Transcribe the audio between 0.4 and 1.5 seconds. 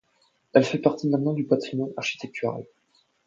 Elle fait partie maintenant du